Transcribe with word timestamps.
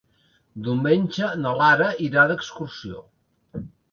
Diumenge 0.67 1.27
na 1.41 1.51
Lara 1.59 1.91
irà 2.07 2.25
d'excursió. 2.31 3.03